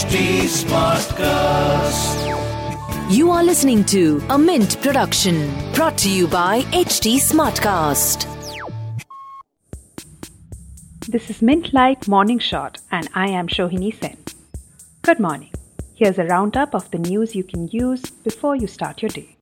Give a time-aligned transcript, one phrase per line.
[0.00, 2.16] HT Smartcast.
[3.14, 8.24] You are listening to a Mint production brought to you by HT Smartcast.
[11.06, 14.16] This is Mint Light Morning Shot, and I am Shohini Sen.
[15.02, 15.52] Good morning.
[15.94, 19.36] Here's a roundup of the news you can use before you start your day.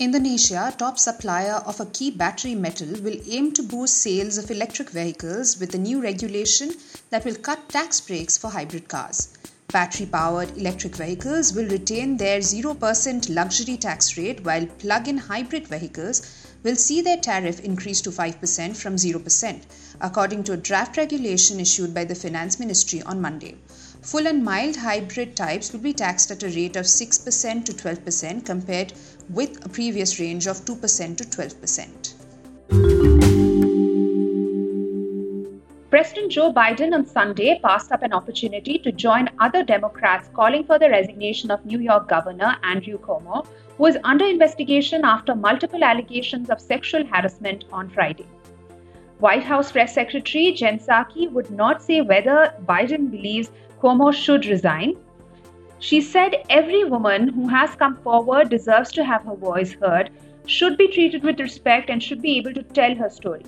[0.00, 4.88] Indonesia, top supplier of a key battery metal, will aim to boost sales of electric
[4.88, 6.72] vehicles with a new regulation
[7.10, 9.28] that will cut tax breaks for hybrid cars.
[9.68, 15.68] Battery powered electric vehicles will retain their 0% luxury tax rate, while plug in hybrid
[15.68, 16.22] vehicles
[16.62, 19.62] will see their tariff increase to 5% from 0%,
[20.00, 23.54] according to a draft regulation issued by the Finance Ministry on Monday.
[24.02, 28.46] Full and mild hybrid types will be taxed at a rate of 6% to 12%
[28.46, 28.94] compared
[29.28, 32.14] with a previous range of 2% to 12%.
[35.90, 40.78] President Joe Biden on Sunday passed up an opportunity to join other Democrats calling for
[40.78, 46.48] the resignation of New York Governor Andrew Cuomo, who is under investigation after multiple allegations
[46.48, 48.26] of sexual harassment on Friday.
[49.18, 54.94] White House Press Secretary Jen Psaki would not say whether Biden believes Cuomo should resign.
[55.78, 60.10] She said every woman who has come forward deserves to have her voice heard,
[60.44, 63.44] should be treated with respect, and should be able to tell her story.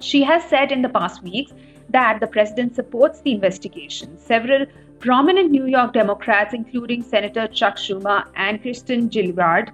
[0.00, 1.52] She has said in the past weeks
[1.90, 4.18] that the president supports the investigation.
[4.18, 4.64] Several
[5.00, 9.70] prominent New York Democrats, including Senator Chuck Schumer and Kirsten Gillibrand,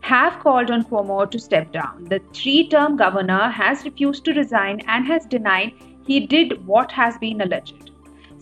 [0.00, 2.04] have called on Cuomo to step down.
[2.04, 5.72] The three term governor has refused to resign and has denied
[6.06, 7.90] he did what has been alleged.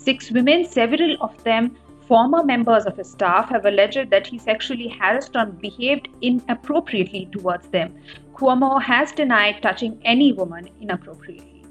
[0.04, 4.88] Six women, several of them former members of his staff, have alleged that he sexually
[4.88, 7.94] harassed or behaved inappropriately towards them.
[8.34, 11.64] Cuomo has denied touching any woman inappropriately.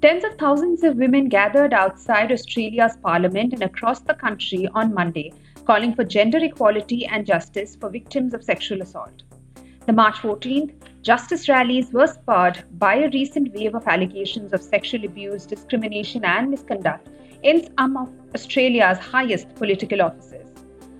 [0.00, 5.32] Tens of thousands of women gathered outside Australia's parliament and across the country on Monday,
[5.64, 9.24] calling for gender equality and justice for victims of sexual assault.
[9.84, 15.04] The March 14th justice rallies were spurred by a recent wave of allegations of sexual
[15.04, 17.08] abuse, discrimination, and misconduct
[17.42, 20.46] in some of Australia's highest political offices.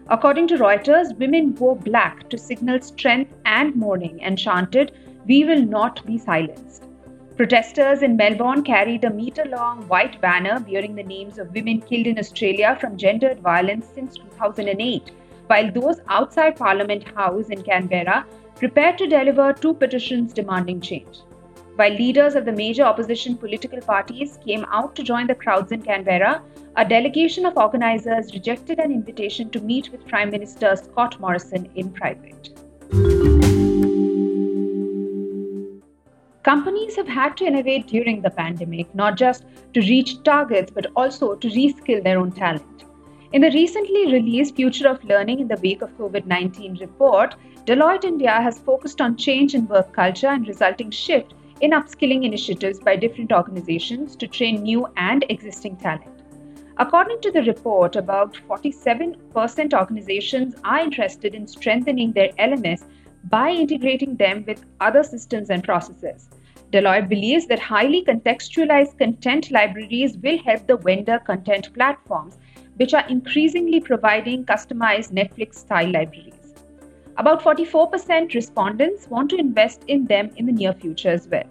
[0.09, 4.91] According to Reuters, women wore black to signal strength and mourning and chanted,
[5.28, 6.88] We will not be silenced.
[7.37, 12.09] Protesters in Melbourne carried a meter long white banner bearing the names of women killed
[12.09, 15.12] in Australia from gendered violence since 2008,
[15.47, 18.26] while those outside Parliament House in Canberra
[18.62, 21.17] prepared to deliver two petitions demanding change.
[21.75, 25.83] While leaders of the major opposition political parties came out to join the crowds in
[25.83, 26.41] Canberra,
[26.77, 31.91] a delegation of organizers rejected an invitation to meet with Prime Minister Scott Morrison in
[31.91, 32.50] private.
[36.44, 39.44] Companies have had to innovate during the pandemic, not just
[39.75, 42.84] to reach targets, but also to reskill their own talent.
[43.32, 47.34] In the recently released Future of Learning in the Wake of COVID 19 report,
[47.65, 51.32] Deloitte India has focused on change in work culture and resulting shift
[51.62, 56.20] in upskilling initiatives by different organizations to train new and existing talent.
[56.76, 62.84] According to the report, about 47% organizations are interested in strengthening their LMS
[63.31, 66.28] by integrating them with other systems and processes.
[66.70, 72.37] Deloitte believes that highly contextualized content libraries will help the vendor content platforms
[72.82, 76.54] which are increasingly providing customized Netflix style libraries.
[77.16, 81.44] About 44% respondents want to invest in them in the near future as well.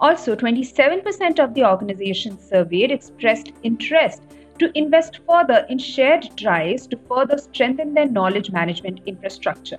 [0.00, 4.22] Also, 27% of the organizations surveyed expressed interest
[4.58, 9.78] to invest further in shared drives to further strengthen their knowledge management infrastructure.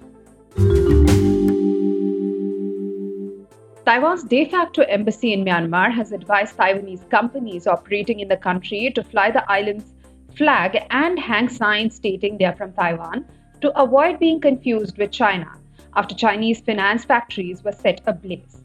[3.87, 9.03] Taiwan's de facto embassy in Myanmar has advised Taiwanese companies operating in the country to
[9.03, 9.93] fly the island's
[10.37, 13.25] flag and hang signs stating they are from Taiwan
[13.61, 15.51] to avoid being confused with China
[15.95, 18.61] after Chinese finance factories were set ablaze.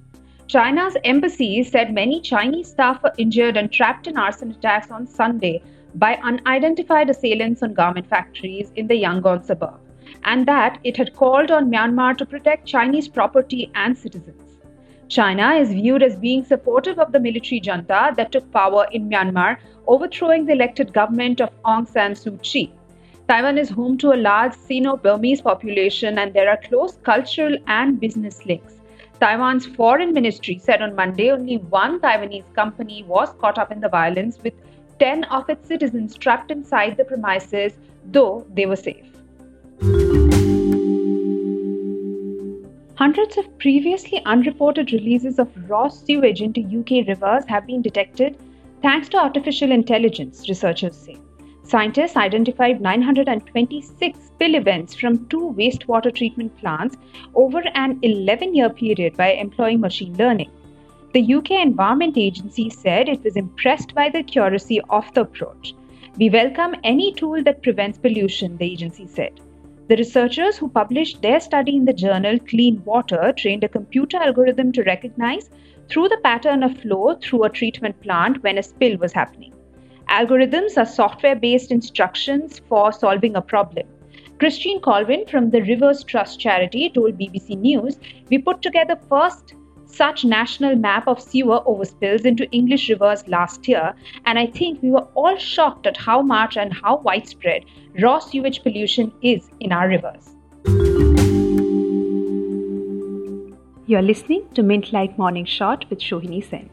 [0.49, 5.63] China's embassy said many Chinese staff were injured and trapped in arson attacks on Sunday
[5.95, 9.81] by unidentified assailants on garment factories in the Yangon suburb,
[10.25, 14.52] and that it had called on Myanmar to protect Chinese property and citizens.
[15.13, 19.59] China is viewed as being supportive of the military junta that took power in Myanmar
[19.87, 22.73] overthrowing the elected government of Aung San Suu Kyi.
[23.29, 28.01] Taiwan is home to a large Sino Burmese population and there are close cultural and
[28.01, 28.77] business links.
[29.21, 33.91] Taiwan's foreign ministry said on Monday only one Taiwanese company was caught up in the
[33.91, 34.55] violence, with
[34.99, 37.75] 10 of its citizens trapped inside the premises,
[38.07, 39.13] though they were safe.
[43.03, 48.37] Hundreds of previously unreported releases of raw sewage into UK rivers have been detected
[48.81, 51.17] thanks to artificial intelligence, researchers say.
[51.65, 56.97] Scientists identified 926 spill events from two wastewater treatment plants
[57.35, 60.53] over an 11 year period by employing machine learning.
[61.13, 65.75] The UK Environment Agency said it was impressed by the accuracy of the approach.
[66.19, 69.41] We welcome any tool that prevents pollution, the agency said.
[69.93, 74.73] The researchers who published their study in the journal Clean Water trained a computer algorithm
[74.73, 75.51] to recognize
[75.91, 79.53] through the pattern of flow through a treatment plant when a spill was happening.
[80.09, 83.87] Algorithms are software based instructions for solving a problem.
[84.39, 87.99] Christine Colvin from the Rivers Trust charity told BBC News,
[88.31, 89.57] We put together first
[89.93, 93.95] such national map of sewer overspills into English rivers last year,
[94.27, 97.65] and I think we were all shocked at how much and how widespread
[98.01, 100.31] raw sewage pollution is in our rivers.
[103.87, 106.71] You're listening to Mint Light Morning Shot with Shohini Sen.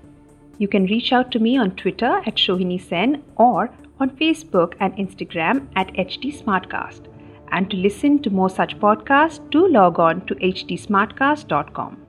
[0.58, 3.70] You can reach out to me on Twitter at Shohini Sen or
[4.00, 7.08] on Facebook and Instagram at HT Smartcast.
[7.52, 12.09] And to listen to more such podcasts, do log on to htsmartcast.com.